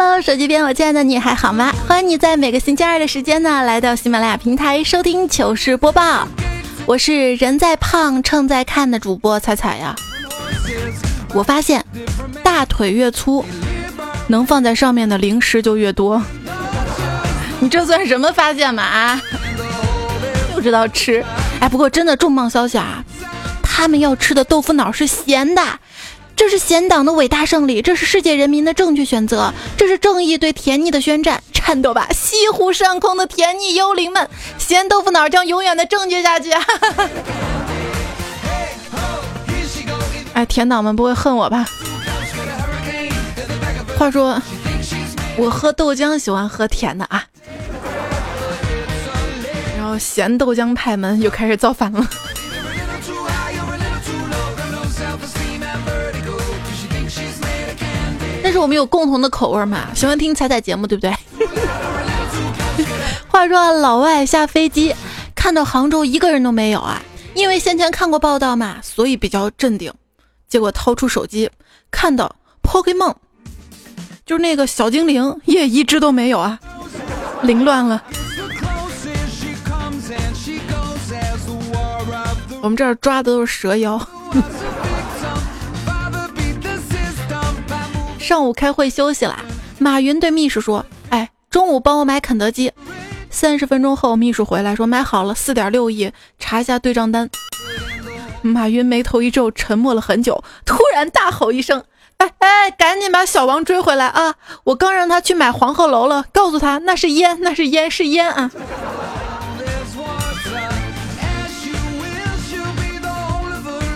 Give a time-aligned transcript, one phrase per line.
[0.00, 1.72] Hello，手机边我亲爱的你还好吗？
[1.88, 6.28] 欢迎你在每个星期二的时间呢，来到喜马拉雅平台收听糗事播报。
[6.86, 9.96] 我是人在胖秤在看的主播彩彩呀。
[11.34, 11.84] 我发现
[12.44, 13.44] 大腿越粗，
[14.28, 16.22] 能放在上面的零食就越多。
[17.58, 19.20] 你这算什么发现嘛啊？
[20.54, 21.24] 就知道吃。
[21.58, 23.02] 哎，不过真的重磅消息啊，
[23.64, 25.60] 他们要吃的豆腐脑是咸的。
[26.38, 31.42] 这是咸党的伟大胜利，这是世界人民的正确选择，这是正义对甜腻的宣战。
[31.52, 36.52] 颤抖吧，西湖上空的甜腻幽灵们，咸豆腐脑将永远的正确下去。
[40.32, 41.66] 哎，甜党们不会恨我吧？
[43.98, 44.40] 话说，
[45.36, 47.24] 我喝豆浆喜欢喝甜的啊，
[49.76, 52.08] 然后咸豆浆派们又开始造反了。
[58.58, 61.12] 我们有共同的口味嘛，喜欢听彩彩节目，对不对？
[63.28, 64.94] 话说老外下飞机
[65.34, 67.00] 看到杭州一个人都没有啊，
[67.34, 69.92] 因为先前看过报道嘛，所以比较镇定。
[70.48, 71.48] 结果掏出手机
[71.90, 73.14] 看到 Pokemon，
[74.26, 76.58] 就是那个小精灵，也一只都没有啊，
[77.42, 78.02] 凌乱了。
[82.60, 84.00] 我们这儿抓的都是蛇妖。
[88.28, 89.38] 上午开会休息啦，
[89.78, 92.70] 马云对秘书说：“哎，中午帮我买肯德基。”
[93.30, 97.30] 三十分钟后，秘书回来说：“买好了，四点六亿，查一下对账单。”
[98.44, 101.82] 马云眉头一皱，沉默了很久，突然大吼一声
[102.18, 104.34] ：“哎哎，赶紧把小王追回来啊！
[104.64, 108.50] 我刚让他去买黄鹤楼了，告诉他那是烟，那是烟，是烟啊！”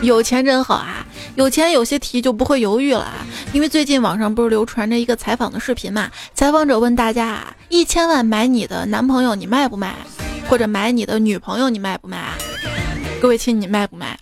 [0.01, 1.02] 有钱真好啊！
[1.35, 6.11] 有钱有些题就不会犹豫了啊，因为最近网上不是流传着一个采访的视频嘛？
[6.35, 9.95] 采访者问大家啊，一千万买你的男朋友你卖不卖？
[10.47, 12.37] 或者买你的女朋友你卖不卖啊？
[13.21, 14.19] 各位亲，你卖不卖？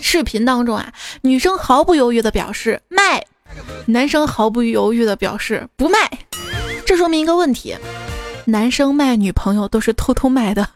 [0.00, 3.22] 视频当中啊，女生毫不犹豫的表示卖，
[3.84, 5.98] 男生毫不犹豫的表示不卖。
[6.86, 7.76] 这说明一个问题：
[8.46, 10.66] 男生卖女朋友都是偷偷卖的。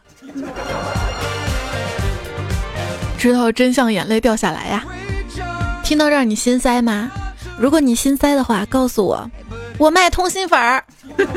[3.21, 4.83] 知道真相，眼泪掉下来呀！
[5.83, 7.11] 听到这，你心塞吗？
[7.55, 9.29] 如果你心塞的话，告诉我，
[9.77, 10.83] 我卖通心粉儿。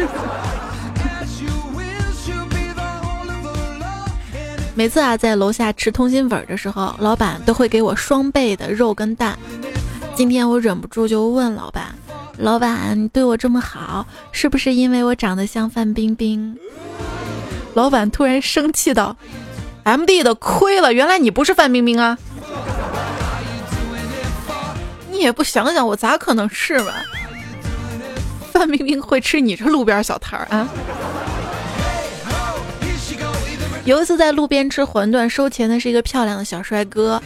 [4.75, 9.39] 每次啊，在楼下吃通心粉的时候，老板都会给我双倍的肉跟蛋。
[10.15, 11.95] 今天我忍不住就问老板
[12.41, 16.57] ：“老板，你对我这么好，是不是因为我长得像范冰冰？”
[17.75, 19.15] 老板突然生气道。
[19.85, 22.19] M D 的亏了，原来你不是范冰冰啊！
[25.11, 26.93] 你也不想想，我咋可能是嘛？
[28.51, 30.69] 范冰冰会吃你这路边小摊儿啊？
[33.85, 37.23] 有一次在路边吃馄饨，收钱的是一个漂亮的小帅哥，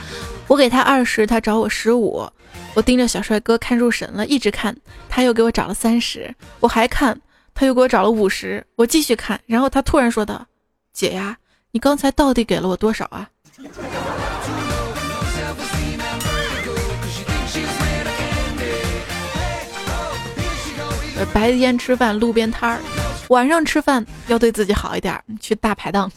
[0.49, 2.29] 我给他二十，他找我十五，
[2.75, 4.77] 我盯着小帅哥看入神了，一直看，
[5.09, 7.21] 他又给我找了三十，我还看，
[7.55, 10.45] 他又给我找了五十，我继续看，然后他突然说道
[10.93, 11.37] ：“姐呀。”
[11.79, 13.29] 你刚才到底给了我多少啊？
[21.33, 22.81] 白天吃饭路边摊儿，
[23.29, 26.11] 晚上吃饭要对自己好一点，去大排档。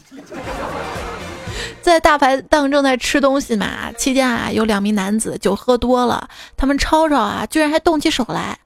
[1.80, 8.58] 在大排档正在吃东西嘛，期间啊，有两名男子酒喝多了，他们吵吵啊，居然还动起手来。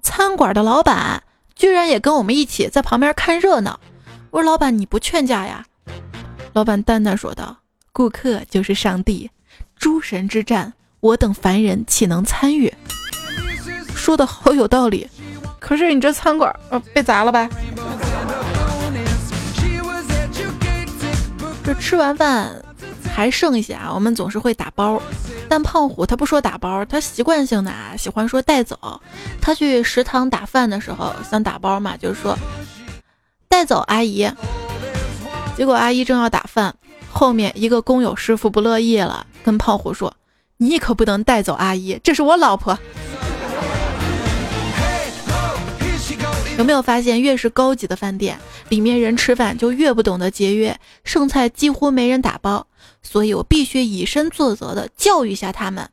[0.00, 1.22] 餐馆的老板
[1.54, 3.78] 居然也跟我们一起在旁边看热闹。
[4.30, 5.66] 我说老板，你不劝架呀？
[6.58, 7.56] 老板淡淡说道
[7.94, 9.30] ：“顾客就是上帝，
[9.76, 12.74] 诸神之战，我等凡人岂能参与？”
[13.94, 15.08] 说的好有道理。
[15.60, 17.48] 可是你这餐馆呃被砸了呗？
[21.62, 22.50] 这吃完饭
[23.14, 25.00] 还剩一些啊，我们总是会打包。
[25.48, 29.00] 但胖虎他不说打包，他习惯性的啊喜欢说带走。
[29.40, 32.36] 他去食堂打饭的时候想打包嘛，就是说
[33.46, 34.28] 带走阿姨。
[35.58, 36.72] 结果阿姨正要打饭，
[37.10, 40.14] 后面一个工友师傅不乐意了，跟胖虎说
[40.58, 42.78] ：“你可不能带走阿姨，这是我老婆。”
[46.56, 48.38] 有没有发现，越是高级的饭店，
[48.68, 52.64] 里面人吃饭就越不懂得节约，剩菜几乎没人打包。
[53.02, 55.90] 所以我必须以身作则的教育一下他们。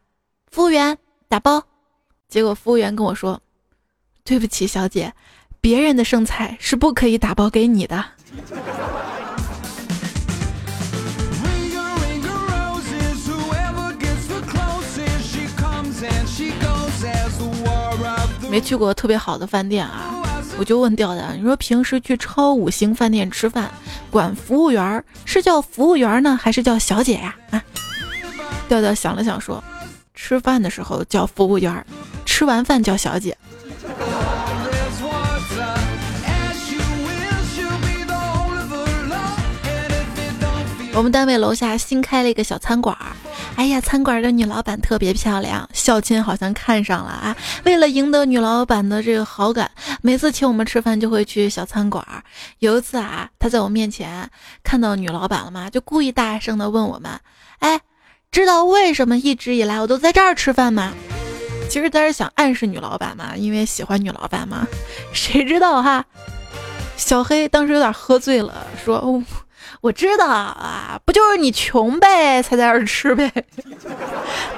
[0.51, 0.95] 服务员
[1.27, 1.63] 打包，
[2.29, 3.41] 结果服务员跟我说
[4.23, 5.11] ：“对不起，小姐，
[5.59, 8.05] 别人的剩菜是不可以打包给你的。”
[18.55, 20.23] 没去过特别好的饭店啊，
[20.57, 23.69] 我就问调调：“你说平时去超五星饭店吃饭，
[24.09, 27.61] 管服务员是叫服务员呢，还是叫小姐呀？”啊，
[28.69, 29.61] 调调想了想说
[30.15, 31.85] ：“吃饭的时候叫服务员，
[32.25, 33.37] 吃完饭叫小姐。”
[40.93, 43.11] 我们单位楼下新开了一个小餐馆儿，
[43.55, 47.35] 哎呀，餐馆的女老板特别漂亮，孝亲好像看上了啊。
[47.63, 49.71] 为了赢得女老板的这个好感，
[50.01, 52.05] 每次请我们吃饭就会去小餐馆。
[52.59, 54.29] 有一次啊，他在我面前
[54.61, 57.11] 看到女老板了嘛，就故意大声的问我们
[57.59, 57.79] ：“哎，
[58.29, 60.93] 知道为什么一直以来我都在这儿吃饭吗？”
[61.69, 64.67] 其实他是想暗示女老板嘛，因为喜欢女老板嘛。
[65.13, 66.05] 谁知道哈，
[66.97, 68.97] 小黑当时有点喝醉了，说。
[68.97, 69.23] 哦
[69.85, 73.31] 我知道啊，不就是你穷呗，才在这儿吃呗。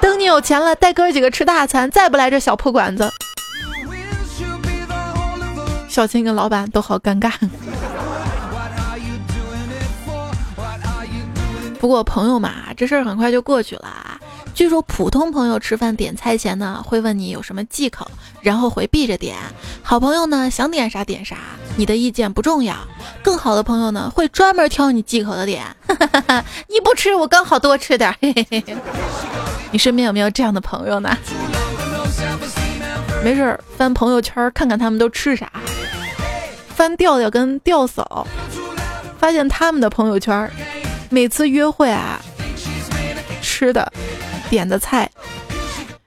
[0.00, 3.10] 等你有钱了，带哥几个吃大餐，再不来这小破馆子。
[5.86, 7.30] 小青跟老板都好尴尬。
[11.78, 14.18] 不过朋友嘛，这事儿很快就过去了。
[14.58, 18.10] 据说普通朋友吃饭点菜前呢，会问你有什么忌口，
[18.40, 19.36] 然后回避着点。
[19.84, 21.36] 好朋友呢，想点啥点啥，
[21.76, 22.74] 你的意见不重要。
[23.22, 25.64] 更好的朋友呢，会专门挑你忌口的点。
[26.66, 28.12] 你不吃，我刚好多吃点。
[29.70, 31.16] 你身边有没有这样的朋友呢？
[33.22, 35.48] 没事儿，翻朋友圈看看他们都吃啥。
[36.74, 38.26] 翻调调跟调嫂，
[39.20, 40.50] 发现他们的朋友圈，
[41.10, 42.20] 每次约会啊，
[43.40, 43.92] 吃的。
[44.48, 45.10] 点的菜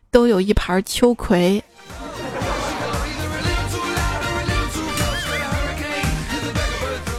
[0.10, 1.64] 都有一盘秋葵，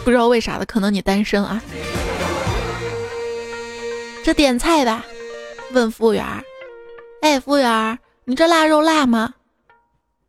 [0.05, 1.63] 不知道为啥的，可能你单身啊。
[4.25, 5.05] 这点菜吧，
[5.73, 6.25] 问服务员
[7.23, 9.35] ：“哎，服务员，你这腊肉辣吗？”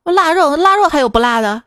[0.03, 1.63] 我腊肉，腊肉还有不辣的？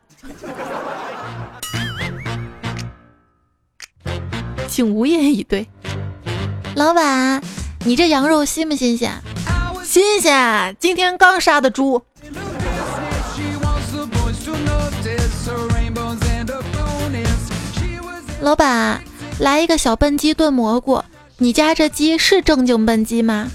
[4.67, 5.67] 竟无言以对。
[6.75, 7.41] 老板。
[7.87, 9.13] 你这羊肉新不新鲜？
[9.81, 12.03] 新鲜，今天刚杀的猪。
[18.41, 19.01] 老板，
[19.39, 21.01] 来一个小笨鸡炖蘑菇。
[21.37, 23.47] 你家这鸡是正经笨鸡吗？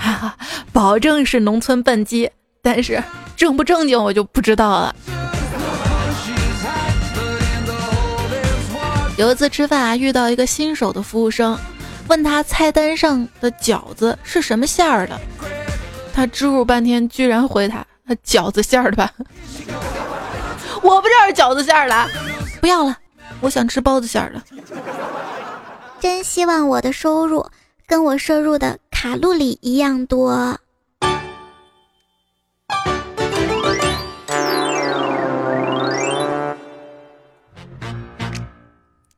[0.00, 0.36] 哈哈，
[0.72, 2.28] 保证是农村笨鸡，
[2.60, 3.00] 但是
[3.36, 4.96] 正不正经我就不知道了。
[9.16, 11.56] 有一次吃饭啊，遇到一个新手的服务生。
[12.08, 15.18] 问他菜单上的饺子是什么馅儿的，
[16.12, 17.84] 他支吾半天，居然回他：
[18.24, 19.10] 饺子馅儿的吧？
[20.82, 22.08] 我不知道是饺子馅儿的，
[22.60, 22.96] 不要了，
[23.40, 24.42] 我想吃包子馅儿的。
[25.98, 27.46] 真希望我的收入
[27.86, 30.58] 跟我摄入的卡路里一样多。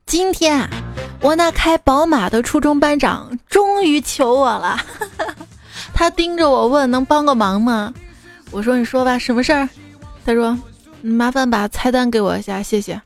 [0.05, 0.69] 今天啊。
[1.19, 4.77] 我那开宝马的初中班长终于求我了，
[5.93, 7.93] 他盯着我问：“能帮个忙吗？”
[8.51, 9.67] 我说：“你说吧，什么事儿？”
[10.25, 10.57] 他说
[11.01, 13.01] ：“麻烦把菜单给我一下，谢谢。”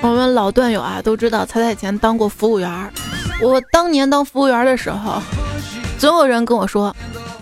[0.00, 2.92] 我们老段友啊都知道，彩彩以前当过服务员。
[3.40, 5.22] 我当年当服务员的时候，
[5.98, 6.94] 总有人跟我说：“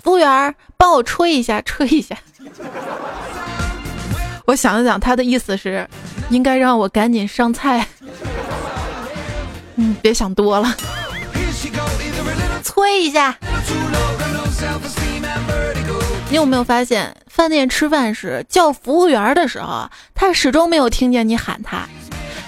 [0.04, 2.14] 服务员，帮我吹一下，吹一下。”
[4.47, 5.87] 我想了想，他的意思是，
[6.29, 7.87] 应该让我赶紧上菜。
[9.76, 10.75] 嗯，别想多了，
[12.62, 13.37] 催一下。
[16.29, 21.88] 你有没有发现，饭店吃饭时叫服务员的时候，他始终没有听见你喊他；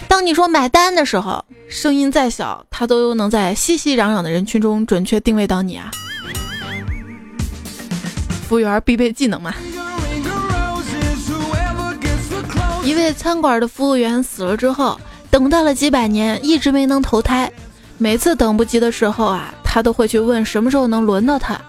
[0.06, 5.90] 当你说买单的时候，声音再小，他都能在熙熙攘攘的人群中准确定位到你啊！
[8.48, 9.54] 服务员必备技能嘛？
[12.84, 17.50] 一位餐馆的服务员死了之后，等待了几百年，一直没能投胎。
[17.96, 21.60] 每次等不及的时候啊，他都会去问什么时候能轮到他，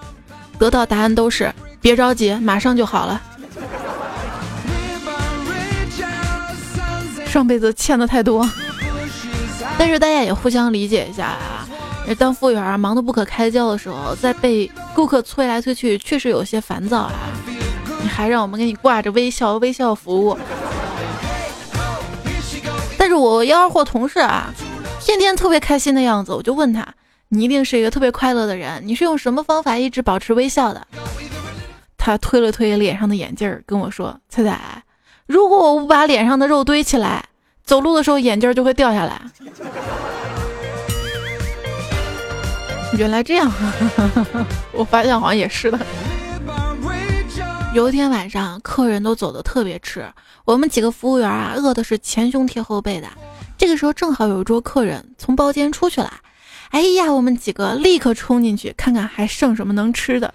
[0.58, 3.22] 得到答案都是别着急，马上就好了。
[7.28, 8.50] 上辈子欠的太多，
[9.78, 11.68] 但是大家也互相理解一下啊。
[12.18, 17.14] 当服务员忙得不可开交的时候，在被顾客催来催去，确实有些烦躁啊。
[18.02, 20.38] 你还让我们给你挂着微笑微笑服务，
[23.04, 24.54] 但是我幺二货同事啊，
[25.02, 26.88] 天天特别开心的样子，我就问他，
[27.28, 30.88] 你一定是一个特别快乐的人，你是用什么方法一直保持微笑的？
[31.98, 34.84] 他推了推脸上的眼镜，跟我说：“菜菜，
[35.26, 37.26] 如果我不把脸上的肉堆起来，
[37.66, 39.22] 走路的时候眼镜就会掉下来。”
[42.98, 43.52] 原来这样，
[44.72, 45.78] 我发现好像也是的。
[47.74, 50.08] 有一天晚上，客人都走的特别迟，
[50.46, 53.08] 我们几个服务员啊，饿的是前胸贴后背的。
[53.58, 56.14] 这个时候正好有一桌客人从包间出去了，
[56.70, 60.32] 哎呀，我们几个立刻冲进去看看还剩什么能吃的。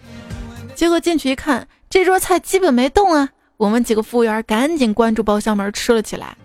[0.75, 3.28] 结果进去一看，这桌菜基本没动啊。
[3.57, 6.37] 我们几个服务员赶紧关住包厢门吃了起来。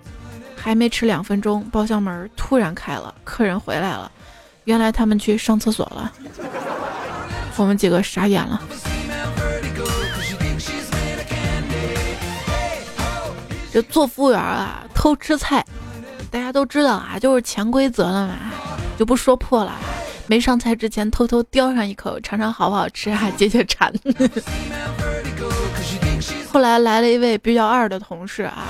[0.55, 4.11] 还没吃两分钟，包厢门突然开了，客人回来了。
[4.65, 6.13] 原来他们去上厕所了，
[7.57, 8.61] 我们几个傻眼了。
[13.73, 15.65] 这做服务员啊，偷吃菜，
[16.29, 18.35] 大家都知道啊，就是潜规则了嘛，
[18.99, 19.73] 就不说破了。
[20.27, 23.91] 没上菜之前偷偷叼上一口，尝尝好不好吃，还解解馋。
[26.51, 28.67] 后来来了一位比较二的同事啊，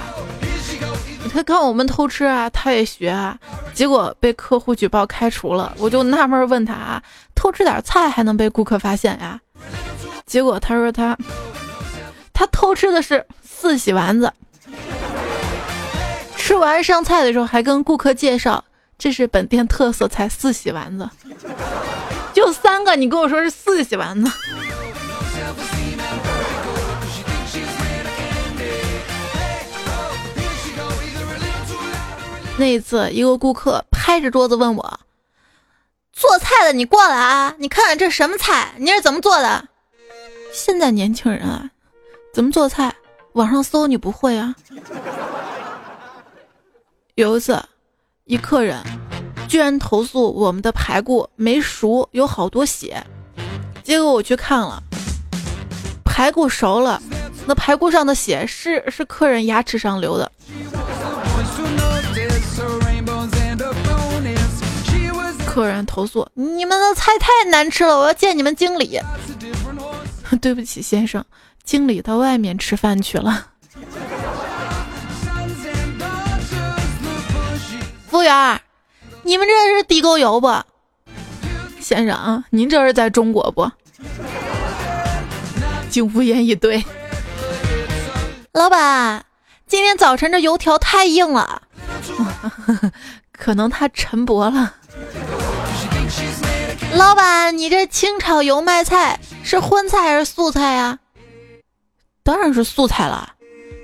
[1.34, 3.38] 他看我们偷吃啊，他也学啊，
[3.74, 5.74] 结果被客户举报开除了。
[5.78, 7.04] 我就纳闷问他啊，
[7.36, 9.38] 偷吃点菜还能被顾客发现呀？
[10.26, 11.18] 结果他说他
[12.32, 14.32] 他偷吃的是四喜丸子。
[16.46, 18.66] 吃完上菜的时候，还跟顾客介绍
[18.98, 21.10] 这是本店特色菜四喜丸子，
[22.34, 24.30] 就三个，你跟我说是四喜丸子。
[32.58, 35.00] 那一次，一个顾客拍着桌子问我
[36.12, 37.56] ：“做菜的，你过来啊！
[37.58, 38.74] 你看看这什么菜？
[38.80, 39.70] 你是怎么做的？”
[40.52, 41.70] 现在年轻人啊，
[42.34, 42.94] 怎么做菜？
[43.32, 44.54] 网上搜你不会啊？
[47.16, 47.64] 有一次，
[48.26, 48.82] 一客人
[49.48, 53.06] 居然投诉我们的排骨没熟，有好多血。
[53.84, 54.82] 结果我去看了，
[56.04, 57.00] 排骨熟了，
[57.46, 60.32] 那排骨上的血是是客人牙齿上流的。
[65.46, 69.00] 客人投诉你们的菜太难吃了，我要见你们经理。
[70.42, 71.24] 对不起，先生，
[71.64, 73.50] 经理到外面吃饭去了。
[78.14, 78.62] 服务员，
[79.24, 80.48] 你们这是地沟油不？
[81.82, 83.72] 先生，您这是在中国不？
[85.90, 86.86] 竟无言以对。
[88.52, 89.26] 老板，
[89.66, 91.64] 今天早晨这油条太硬了，
[93.36, 94.76] 可能它沉薄了。
[96.94, 101.00] 老板，你这清炒油麦菜是荤菜还是素菜呀？
[102.22, 103.34] 当然是素菜了。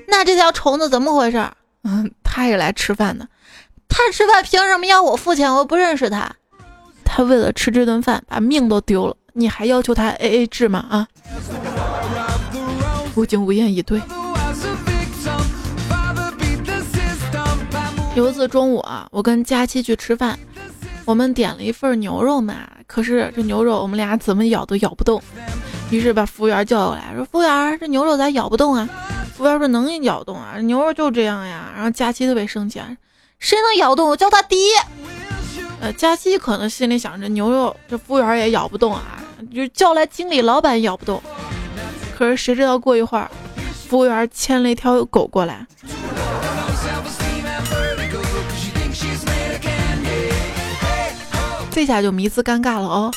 [0.07, 1.49] 那这条虫子怎么回事？
[1.83, 3.27] 嗯，他也来吃饭的。
[3.89, 5.51] 他吃饭凭什么要我付钱？
[5.51, 6.31] 我又不认识他。
[7.03, 10.85] 他为了吃这顿饭把命都丢了，你还要求他 A A 制吗？
[10.89, 11.07] 啊！
[13.15, 13.99] 我竟无言以对。
[18.15, 20.37] 有一次中午啊，我跟佳期去吃饭，
[21.03, 22.53] 我们点了一份牛肉嘛，
[22.85, 25.21] 可是这牛肉我们俩怎么咬都咬不动，
[25.89, 28.87] 于是把服务员叫过来，说：“服务员，这牛肉咋咬不动啊？”
[29.35, 32.79] 服务员说：“能咬动啊，牛肉就这样呀。”然后佳期特别生气。
[32.79, 32.87] 啊
[33.39, 34.57] 谁能咬动我叫他爹？
[35.79, 41.23] 呃，佳期可能心里想着牛肉这服务员也咬不动啊，就叫来经理老板咬不动。
[42.17, 43.31] 可是谁知道过一会儿，
[43.87, 45.65] 服务员牵了一条狗过来，
[51.71, 53.11] 这下就迷之尴尬了哦。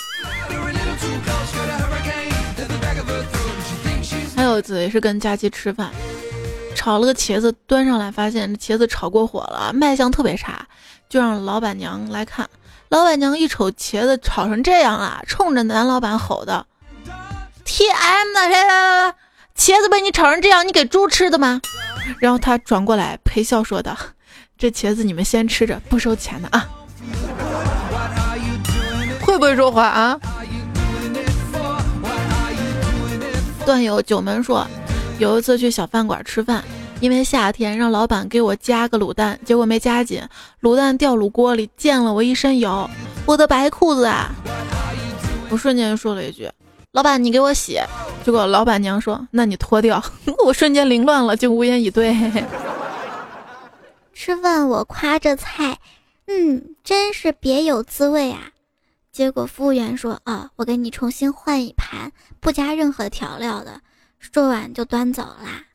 [4.36, 5.90] 还有一次也是跟佳期吃饭。
[6.74, 10.66] 炒了个茄子端上来，发现茄子炒过火了，卖相特别差，
[11.08, 12.48] 就让老板娘来看。
[12.88, 16.66] 老板娘一瞅茄子炒成这样了，冲着男老板吼道
[17.64, 19.74] ：“T M 的谁？
[19.74, 21.60] 茄子被你炒成这样，你给猪吃的吗？”
[22.18, 23.96] 然后他转过来陪笑说道
[24.58, 26.68] ：“这茄子你们先吃着，不收钱的啊。”
[29.24, 30.18] 会不会说话啊？
[33.64, 34.66] 段友九门说。
[35.22, 36.64] 有一次去小饭馆吃饭，
[36.98, 40.20] 因为夏天让老板给我加个卤蛋，结果没加紧，
[40.62, 42.90] 卤蛋掉卤锅里，溅了我一身油，
[43.24, 44.34] 我的白裤子啊！
[45.48, 46.50] 我瞬间就说了一句
[46.90, 47.78] ：“老板，你给我洗。”
[48.26, 50.02] 结果老板娘说：“那你脱掉。”
[50.44, 52.12] 我瞬间凌乱了，就无言以对。
[54.12, 55.78] 吃饭我夸这菜，
[56.26, 58.48] 嗯，真是别有滋味啊！
[59.12, 62.10] 结果服务员说：“啊，我给你重新换一盘，
[62.40, 63.80] 不加任何调料的。”
[64.30, 65.71] 说完就端走啦。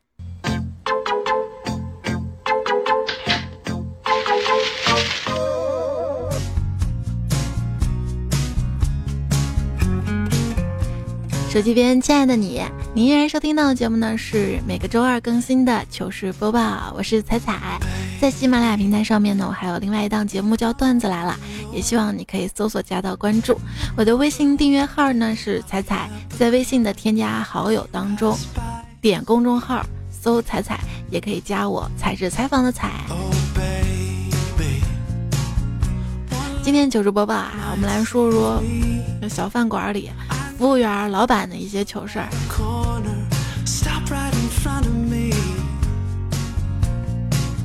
[11.48, 12.62] 手机边，亲爱的你，
[12.92, 17.80] 你依然收听到的节目呢是每个周二更新的糗事播报，我是彩彩，
[18.20, 21.34] 在喜马拉雅平台上面呢，我还有另外一档节目叫段子来了，
[21.72, 23.58] 也希望你可以搜索加到关注。
[23.96, 28.36] 我的微信订阅号呢是彩彩，在微信的添加好友当中，
[29.00, 30.78] 点公众号搜彩彩，
[31.10, 32.90] 也可以加我，彩是采访的彩。
[36.62, 38.62] 今天糗事播报啊，我们来说说
[39.30, 40.10] 小饭馆里。
[40.58, 42.28] 服务员、老板的一些糗事儿。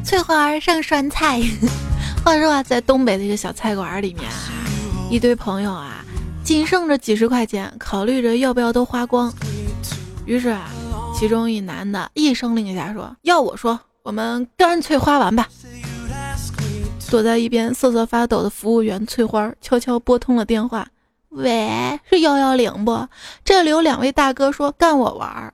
[0.05, 1.41] 翠花上酸菜。
[2.23, 4.29] 话说啊，在东北的一个小菜馆里面，
[5.09, 6.05] 一堆朋友啊，
[6.43, 9.33] 仅剩着几十块钱，考虑着要不要都花光。
[10.27, 10.69] 于是啊，
[11.17, 15.49] 其中一男的一声令下说：“要我说，我们干脆花完吧。”
[17.09, 20.87] 躲在一边瑟瑟发抖的服务员翠花悄悄拨通了电话。
[21.33, 23.07] 喂，是幺幺零不？
[23.43, 25.51] 这里有两位大哥说干我玩儿。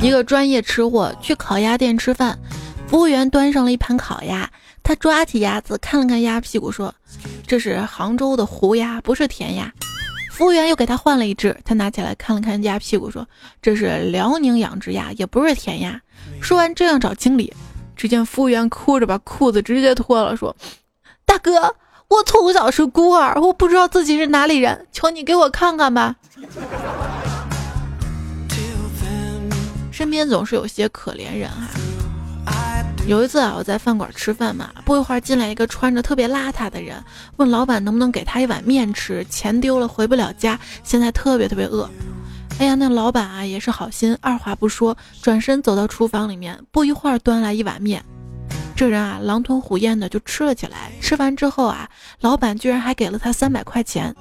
[0.00, 2.38] 一个专业吃货去烤鸭店吃饭，
[2.88, 4.48] 服务员端上了一盘烤鸭，
[4.82, 6.94] 他抓起鸭子看了看鸭屁股，说
[7.46, 9.70] ：“这是杭州的湖鸭，不是甜鸭。”
[10.40, 13.28] 服务员又给他换了一只，他拿起来看了看鸭屁股，说
[13.60, 16.00] ：“这是辽宁养殖鸭，也不是甜鸭。”
[16.40, 17.52] 说完正要找经理，
[17.94, 20.56] 只见服务员哭着把裤子直接脱了，说
[21.26, 21.76] ：“大哥，
[22.08, 26.16] 我从小是孤儿，我不知道自己是哪里人，求你给我看看吧。
[29.92, 31.68] ”身边总是有些可怜人哈。
[33.06, 37.02] 有一次啊，我在饭馆吃饭嘛，不一会儿进来一个穿着特别邋遢的人，
[37.36, 41.90] 问老板能不能给他一碗面吃，钱丢了回不了家，现在特别特别饿。
[42.60, 48.04] 哎呀，那老板啊也是好心，二话不说，转身走到厨房里面，不一会儿端来一碗面。
[48.76, 50.92] 这人啊狼吞虎咽的就吃了起来。
[51.00, 51.88] 吃完之后啊，
[52.20, 54.14] 老板居然还给了他三百块钱。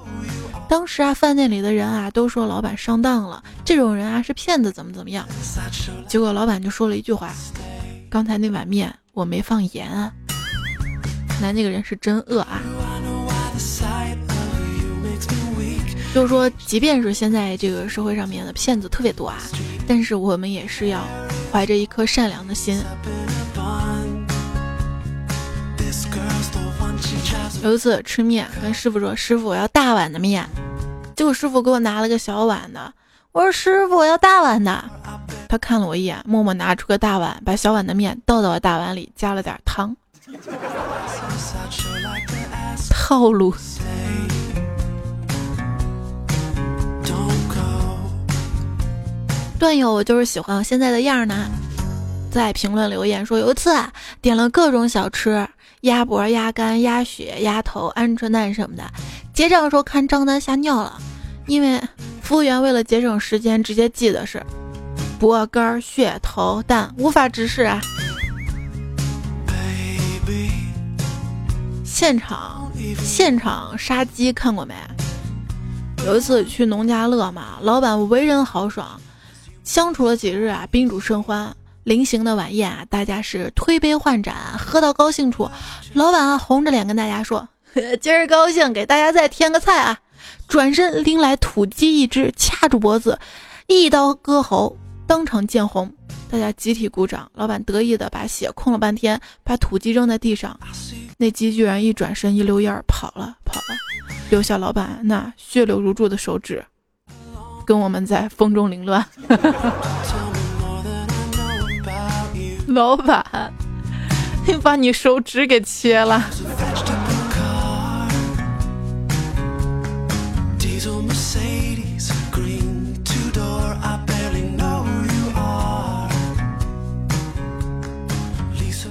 [0.67, 5.27] 当时啊，饭店里的人啊都说老板上当了，这种人啊是骗子，怎么怎么样。
[6.07, 7.31] 结果老板就说了一句话。
[8.09, 10.11] 刚才那碗面我没放盐啊，
[11.39, 12.59] 那那个人是真饿啊。
[16.11, 19.37] 就是说，即便是现在这个社会上面的骗子特别多啊，
[19.87, 21.07] 但是我们也是要
[21.51, 22.81] 怀着一颗善良的心。
[27.61, 30.43] 有一次吃面，跟师傅说：“师傅，我要大碗的面。”
[31.15, 32.91] 结果师傅给我拿了个小碗的。
[33.33, 34.83] 我说：“师傅，我要大碗的。”
[35.49, 39.97] 他看了我一眼，默默拿出个大碗，把小碗的面倒到了大碗里，加了点汤。
[42.91, 43.51] 套路。
[49.57, 51.49] 段友，我就是喜欢我现在的样儿呢。
[52.31, 55.47] 在评论留言说，有一次啊，点了各种小吃，
[55.81, 58.83] 鸭脖、鸭肝、鸭血、鸭头、鹌鹑蛋什么的，
[59.33, 61.01] 结账的时候看账单吓尿了，
[61.47, 61.81] 因为
[62.21, 64.45] 服务员为了节省时间，直接记的是。
[65.19, 67.81] 脖根血头蛋无法直视啊！
[71.83, 72.71] 现场
[73.03, 74.73] 现场杀鸡看过没？
[76.05, 78.99] 有一次去农家乐嘛，老板为人豪爽，
[79.65, 81.53] 相处了几日啊，宾主甚欢。
[81.83, 85.49] 临行的晚宴啊，大家是推杯换盏，喝到高兴处，
[85.93, 87.45] 老板啊红着脸跟大家说
[87.99, 89.99] ：“今儿高兴，给大家再添个菜啊！”
[90.47, 93.19] 转身拎来土鸡一只，掐住脖子，
[93.67, 94.77] 一刀割喉。
[95.09, 95.91] 当场见红，
[96.29, 97.27] 大家集体鼓掌。
[97.33, 100.57] 老板得意的把血控了半天，把土鸡扔在地上，
[101.17, 103.75] 那鸡居然一转身一溜烟儿跑了跑了，
[104.29, 106.63] 留下老板那血流如注的手指，
[107.65, 109.03] 跟我们在风中凌乱。
[112.67, 113.51] 老板，
[114.45, 116.23] 你把你手指给切了。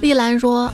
[0.01, 0.73] 丽兰说：“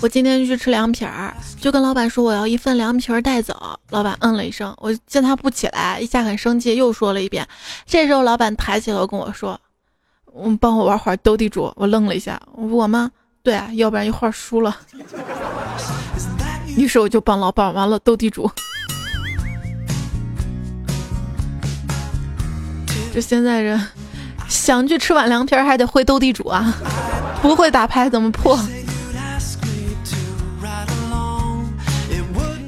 [0.00, 3.54] 我今天去吃凉皮儿，就跟老板说我要一份凉皮儿带走。
[3.90, 7.46] 老板嗯了一声，我见他不起来，一下很生气，又说了一遍。
[7.86, 9.58] 这时候老板抬起头跟我说
[10.38, 13.10] ：‘嗯，帮我玩会儿斗地主。’我愣了一下，我吗？
[13.42, 14.76] 对啊，要不然一会儿输了。
[16.76, 18.50] 于是我就帮老板玩了斗地主。
[23.12, 23.80] 这现在人
[24.48, 26.74] 想去吃碗凉皮儿还得会斗地主啊，
[27.40, 28.58] 不会打牌怎么破？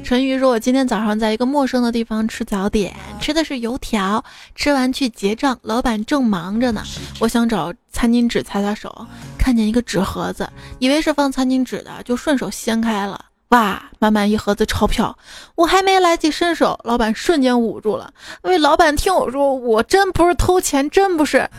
[0.03, 4.21] 陈宇说：“我今天早上在一个陌生的地方吃早点，吃的是油条。
[4.55, 6.83] 吃完去结账，老板正忙着呢。
[7.19, 13.23] 我想找餐巾纸擦擦手，看见一个纸盒子，以为是放餐巾纸的，就顺手掀开了。
[13.51, 15.17] 哇，满满一盒子钞票！
[15.55, 18.13] 我还没来及伸手，老板瞬间捂住了。
[18.43, 21.49] 喂，老板，听我说，我真不是偷钱，真不是。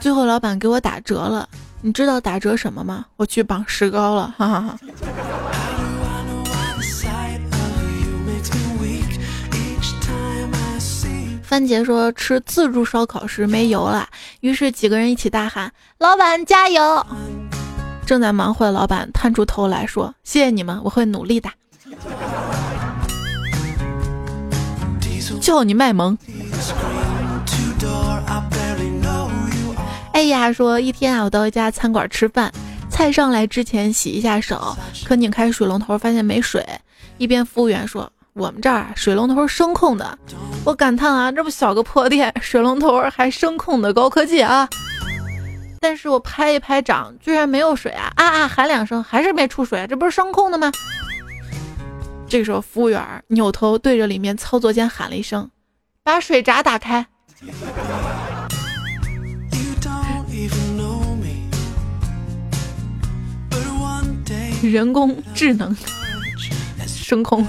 [0.00, 1.48] 最后老板给我打折了，
[1.82, 3.06] 你知道打折什么吗？
[3.16, 4.76] 我去绑石膏了，哈哈哈。”
[11.44, 14.08] 番茄说吃自助烧烤时没油了，
[14.40, 17.06] 于是几个人一起大喊：“老板加油！”
[18.04, 21.48] 正在忙活的老板探出头来说：“谢谢你们，我会努力的。”
[25.40, 26.16] 叫你卖萌。
[30.12, 32.52] 哎呀，说一天啊，我到一家餐馆吃饭，
[32.90, 36.64] 菜上来之前洗一下手，可拧开水龙头发现没水，
[37.18, 38.10] 一边服务员说。
[38.34, 40.18] 我们这儿水龙头声控的，
[40.64, 44.66] 我感叹啊，这不小个破店，水龙头还声控的高科技啊！
[45.82, 48.12] 但是我拍一拍掌，居然没有水啊！
[48.14, 50.70] 啊啊，喊两声还是没出水，这不是声控的吗？
[52.28, 55.50] 这个时候，服务员扭头对着里面操作间喊了一声
[56.04, 57.02] ：“把水闸打开。”
[64.62, 65.76] 人工智能
[66.86, 67.44] 声控。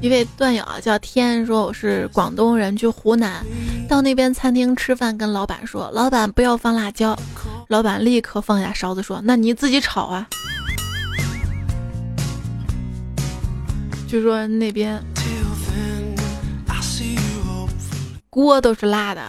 [0.00, 3.44] 一位段友啊叫天说我是广东人，去湖南，
[3.88, 7.18] 到那边餐厅吃饭，跟老板说，老板不要放辣椒，
[7.66, 10.28] 老板立刻放下勺子说，那你自己炒啊。
[14.06, 15.02] 据说那边
[18.30, 19.22] 锅都是辣的。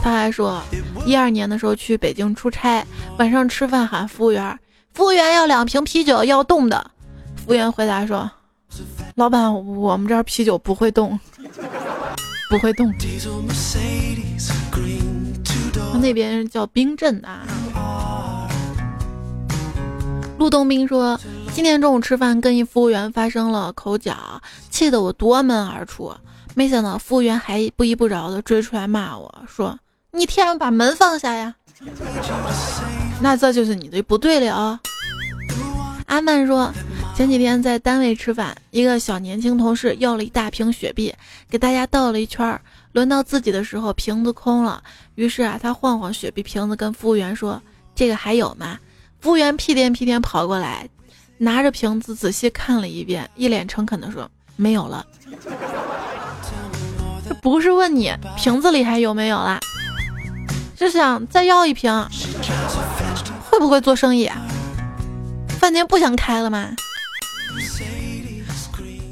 [0.00, 0.62] 他还说，
[1.04, 2.86] 一二年的时候去北京出差，
[3.18, 4.58] 晚上吃饭喊服务员，
[4.94, 6.90] 服务员要两瓶啤酒，要冻的。
[7.34, 8.30] 服务员回答说
[9.20, 11.20] ：“老板，我们这儿啤酒不会冻，
[12.48, 12.90] 不会冻。”
[16.00, 17.42] 那边叫冰镇啊。
[20.38, 21.20] 陆东兵说，
[21.52, 24.16] 今天中午吃饭跟一服务员发生了口角，
[24.70, 26.10] 气得我夺门而出，
[26.54, 29.78] 没想到服务员还不依不饶的追出来骂我说。
[30.12, 31.54] 你天然把门放下呀？
[33.20, 34.80] 那这就是你的不对了啊！
[36.06, 36.72] 阿曼说，
[37.20, 41.14] 前几天在单位吃饭，一个小年轻同事要了一大瓶雪碧，
[41.50, 42.58] 给大家倒了一圈儿，
[42.92, 44.82] 轮到自己的时候瓶子空了，
[45.16, 47.60] 于是啊，他晃晃雪碧瓶子，跟服务员说
[47.94, 48.78] ：“这个还有吗？”
[49.20, 50.88] 服务员屁颠屁颠跑过来，
[51.36, 55.04] 拿着瓶子仔细看了一遍，一脸诚恳地说：“没有了。”
[57.28, 59.60] 这不是问你瓶子里还有没有啦？
[60.78, 61.92] 是想再要一瓶，
[63.50, 64.24] 会不会做生意？
[64.24, 64.40] 啊
[65.58, 66.70] 饭店不想开了吗？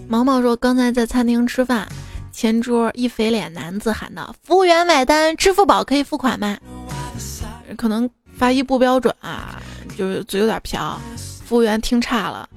[0.09, 1.87] 毛毛说，刚才在餐厅吃饭，
[2.33, 6.57] 前桌一肥脸男子喊道：“服务员买单，支付宝可以付款吗？”
[7.77, 9.61] 可能发音不标准啊，
[9.97, 10.99] 就是嘴有点瓢。
[11.45, 12.49] 服务员听差了，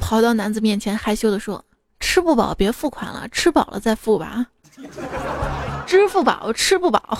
[0.00, 1.64] 跑到男子面前害羞的说
[1.98, 4.46] ：“吃不饱别付款了，吃饱了再付吧。”
[5.86, 7.18] 支付宝吃不饱。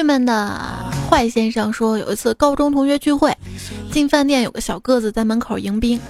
[0.00, 0.58] 郁闷的
[1.10, 3.36] 坏先生说，有一次高中同学聚会，
[3.92, 6.00] 进饭店有个小个子在门口迎宾，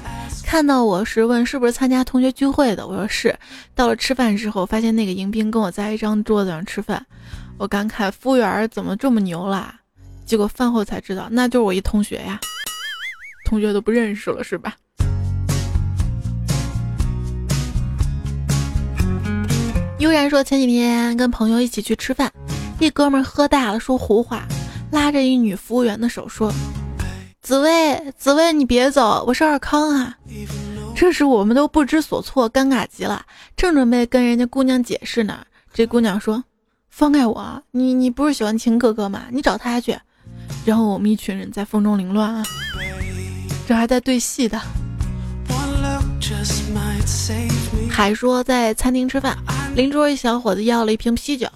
[0.44, 3.36] 看到我时问是不是参加同学聚会的，我说是。
[3.74, 7.04] 到了吃饭之后，发现那个迎宾跟我在一张桌子上吃饭，
[7.58, 9.74] 我感慨服务员怎么这么牛啦？
[10.24, 12.38] 结果饭后才知道，那就是我一同学呀。
[13.44, 14.76] 同学都不认识了是吧？
[19.98, 22.32] 悠然说前几天跟朋友一起去吃饭，
[22.80, 24.48] 一哥们喝大了说胡话，
[24.90, 26.50] 拉着一女服务员的手说
[27.42, 30.16] ：“紫薇，紫薇你别走，我是二康啊。”
[30.96, 33.22] 这时我们都不知所措，尴尬极了，
[33.54, 36.42] 正准备跟人家姑娘解释呢，这姑娘说
[36.88, 39.24] ：“放开我，你你不是喜欢秦哥哥吗？
[39.30, 39.94] 你找他去。”
[40.64, 42.42] 然后我们一群人在风中凌乱啊。
[43.68, 44.58] 这还在对戏的，
[47.90, 49.36] 还说在餐厅吃饭，
[49.74, 51.46] 邻桌一小伙子要了一瓶啤酒，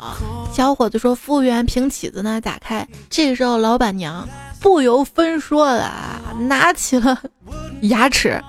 [0.55, 2.87] 小伙子说服务员瓶起子呢，打开。
[3.11, 4.29] 这时候老板娘
[4.61, 7.21] 不由分说的啊拿起了
[7.81, 8.41] 牙齿，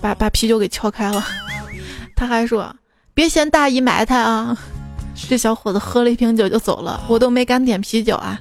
[0.00, 1.24] 把把啤酒给撬开了。
[2.14, 2.72] 他还说
[3.12, 4.56] 别嫌大姨埋汰啊，
[5.28, 8.38] 这小伙子喝了一瓶酒就走了，我都没敢点啤酒啊。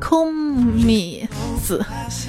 [0.00, 1.28] 空米
[1.66, 1.84] 子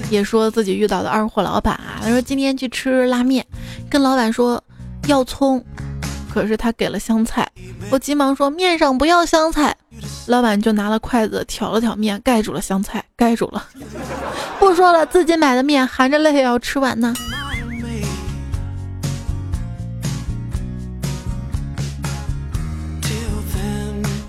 [0.10, 3.46] 也说自己遇到的二货老板啊，他说今天去吃拉面，
[3.88, 4.62] 跟老板说
[5.08, 5.64] 要葱，
[6.34, 7.48] 可是他给了香菜，
[7.92, 9.76] 我急忙说面上不要香菜，
[10.26, 13.64] 老板就拿了筷子挑了挑面，盖住了香菜，盖住了。
[14.60, 17.14] 不说了，自己买的面含着泪也要吃完呢。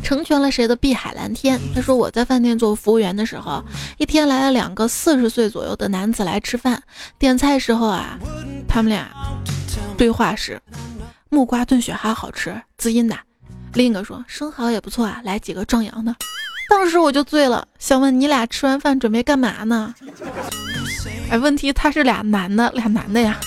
[0.09, 1.61] 成全了谁的碧海蓝天？
[1.75, 3.63] 他说我在饭店做服务员的时候，
[3.99, 6.83] 一天来了两个四十岁左右的男子来吃饭，
[7.19, 8.19] 点菜时候啊，
[8.67, 9.07] 他们俩
[9.99, 10.59] 对话时，
[11.29, 13.17] 木瓜炖雪蛤好吃，滋阴的；
[13.75, 16.17] 另一个说生蚝也不错啊，来几个壮阳的。
[16.71, 19.95] 当时我就醉了，想问你俩吃完饭准备干嘛呢？
[21.29, 23.39] 哎，问题他是俩男的，俩男的呀。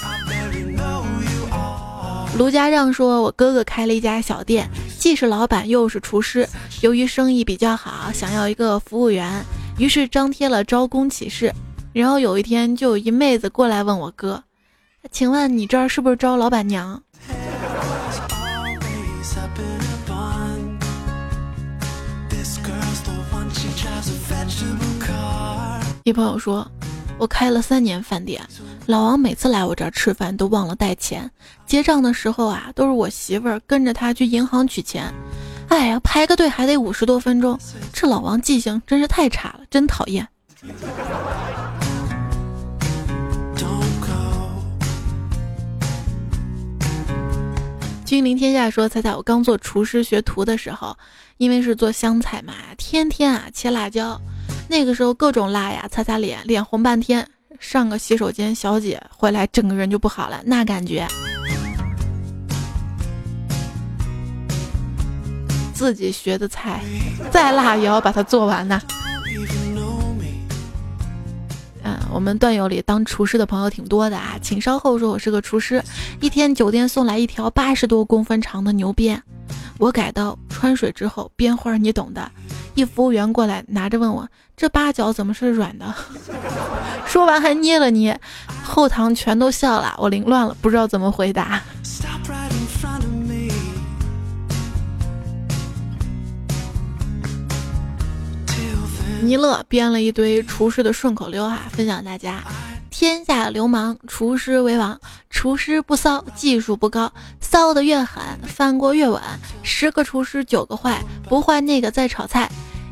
[2.38, 4.68] 卢家让说：“我哥哥开了一家小店，
[4.98, 6.48] 既是老板又是厨师。
[6.82, 9.44] 由于生意比较好，想要一个服务员，
[9.78, 11.54] 于是张贴了招工启事。
[11.94, 14.42] 然后有一天，就有一妹子过来问我哥
[15.12, 17.02] ：‘请问你这儿是不是招老板娘？’
[26.04, 26.66] 一朋友说。”
[27.20, 28.42] 我开了三年饭店，
[28.88, 31.30] 老王每次来我这儿吃饭都忘了带钱，
[31.66, 35.14] 结账的时候啊，都是我媳妇儿跟着他去银行取钱。
[35.70, 37.58] 哎呀，排个队还得五十多分钟，
[37.94, 40.28] 这老王记性真是太差了，真讨厌。
[48.04, 50.98] 君临天下说：“猜猜我刚做厨师学徒的时候，
[51.38, 54.20] 因为是做湘菜嘛，天天啊切辣椒。”
[54.68, 57.26] 那个时候各种辣呀，擦擦脸，脸红半天。
[57.62, 61.08] 上个洗手间，小姐回来，整个人就不好了，那感觉。
[65.72, 66.82] 自己学的菜，
[67.32, 68.82] 再辣也要把它做完呐。
[71.84, 75.82] 嗯，我们段友里当厨师的朋友挺多的啊，请稍后说我是个厨师。
[76.20, 79.22] 一天酒店送来一条八十多公分长的牛鞭，
[79.78, 82.32] 我改刀穿水之后编花，你懂的。
[82.74, 84.28] 一服务员过来拿着问我。
[84.56, 85.94] 这八角怎么是软的？
[87.08, 88.20] 说完还捏了捏，
[88.64, 89.96] 后堂全都笑了。
[89.98, 91.62] 我凌乱了，不知道怎么回答。
[99.24, 102.44] 尼乐编了一堆厨师的顺口溜哈，分享大家：
[103.02, 105.02] 天下流氓，厨师为王。
[105.32, 109.20] 厨师不骚，技术不高，骚的越狠，翻锅越稳。
[109.64, 112.48] 十个厨师九个坏，不坏那个在炒菜，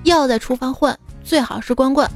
[0.06, 0.98] 要在厨房混。
[1.24, 2.10] 最好是光棍，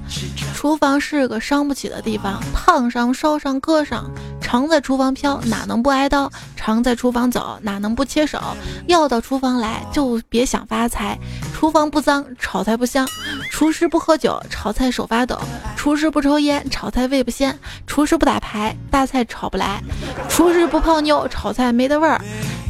[0.55, 4.09] 厨房是个伤不起的地方，烫伤、烧伤、割伤，
[4.53, 6.31] 常在厨房飘，哪能不挨刀？
[6.55, 8.39] 常在厨房走，哪能不切手？
[8.85, 11.17] 要到厨房来，就别想发财。
[11.55, 13.03] 厨房不脏，炒菜不香；
[13.49, 15.35] 厨师不喝酒，炒菜手发抖；
[15.75, 17.51] 厨师不抽烟，炒菜味不鲜；
[17.87, 19.81] 厨师不打牌，大菜炒不来；
[20.29, 22.21] 厨师不泡妞，炒菜没得味儿。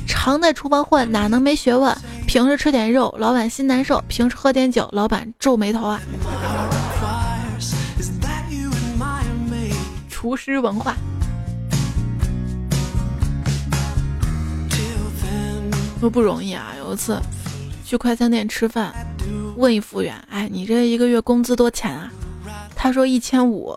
[0.08, 1.93] 常在厨房混，哪能没学问？
[2.26, 6.00] 平时吃点肉，老板心难受；平时喝点酒，老板皱眉头啊。
[10.10, 10.96] 厨师文化
[16.04, 16.74] 都不容易啊！
[16.78, 17.18] 有一次
[17.86, 18.94] 去快餐店吃饭，
[19.56, 22.12] 问一服务员：“哎，你这一个月工资多钱啊？”
[22.76, 23.74] 他说：“一千五。”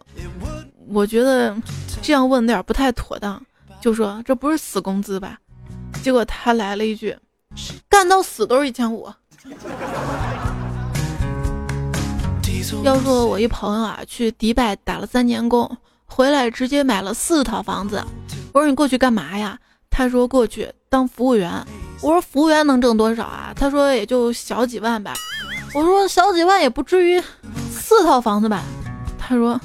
[0.91, 1.57] 我觉得
[2.03, 3.41] 这样问有点不太妥当，
[3.81, 5.39] 就说：“这不是死工资吧？”
[6.03, 7.17] 结果他来了一句
[7.89, 9.09] ：“干到死都是一千五。”
[12.83, 15.77] 要说我一朋友啊，去迪拜打了三年工。
[16.07, 18.03] 回来直接买了四套房子，
[18.53, 19.57] 我说你过去干嘛呀？
[19.89, 21.65] 他说过去当服务员。
[22.03, 23.53] 我说服务员能挣多少啊？
[23.57, 25.15] 他说也就小几万吧。
[25.75, 27.23] 我说小几万也不至于
[27.71, 28.63] 四套房子吧？
[29.19, 29.61] 他说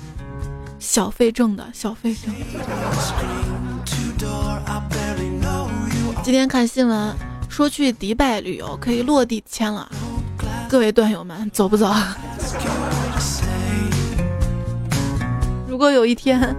[0.80, 2.34] 小费挣的，小费挣。
[6.24, 7.15] 今天看新闻
[7.50, 9.89] 说去迪拜旅游可以落地签了，
[10.70, 11.94] 各位段友们走不走？
[15.67, 16.56] 如果有一天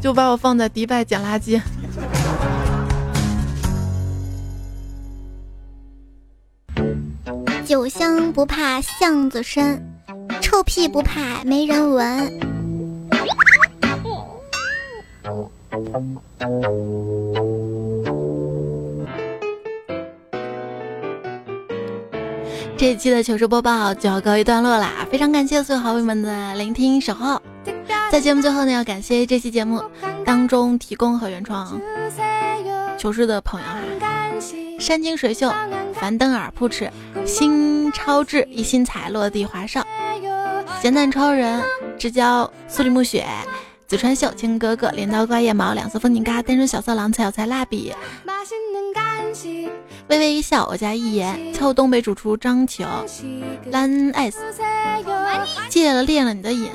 [0.00, 1.60] 就把我放在迪拜捡垃圾，
[7.84, 9.78] 酒香不怕巷子深，
[10.40, 12.40] 臭屁不怕没人闻。
[22.78, 27.38] 这一期的糗事播报就要告一段落啦，非常感谢所有好友们的聆听守候。
[28.10, 29.84] 在节目最后呢，要感谢这期节目
[30.24, 31.78] 当中提供和原创
[32.96, 33.78] 糗事的朋友哈，
[34.80, 35.52] 山清水秀、
[36.04, 36.90] 樊登尔、扑哧、
[37.24, 39.82] 新超智、一心彩、落地华少、
[40.82, 41.62] 咸蛋超人、
[41.98, 43.24] 之交、苏里木雪。
[43.86, 47.90] 紫川秀、青哥哥、镰刀刮腋毛、两色风景嘎、单身小色狼、菜小菜蜡笔、
[50.08, 52.84] 微微一笑、我家一言、俏东北主厨张球、
[53.70, 54.38] 蓝 S、
[55.70, 56.68] 戒了练了你的瘾、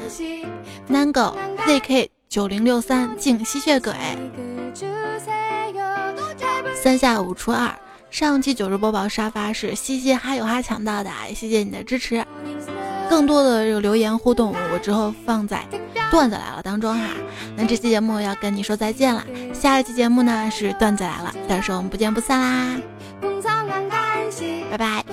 [0.89, 1.35] Nango、
[1.67, 3.93] ZK 九零六三、静吸血鬼、
[6.73, 7.71] 三下五除二。
[8.11, 12.25] 上期九日播报沙发是西西哈有哈抢到的，谢谢你的支持。
[13.09, 15.65] 更多的这个留言互动，我之后放在
[16.11, 17.07] 段子来了当中哈。
[17.55, 22.81] 那这期节目要跟你说再见了，下一期节目呢是段子来了，到时候我们不见不散啦，
[24.71, 25.03] 拜拜。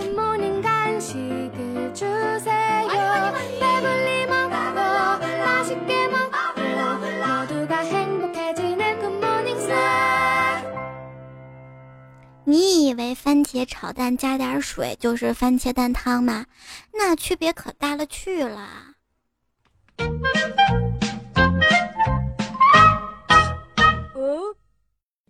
[12.49, 16.47] 你以为番茄炒蛋加点水就是番茄蛋汤吗？
[16.93, 18.69] 那区别可大了去了。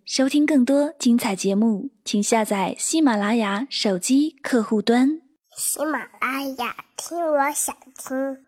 [0.05, 5.19] 收听更多精彩节目，请下载喜马拉雅手机客户端。
[5.55, 8.46] 喜马拉雅，听我想听。